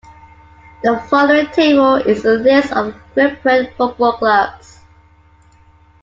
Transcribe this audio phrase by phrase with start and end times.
[0.81, 4.79] The following table is a list of Cypriot football clubs.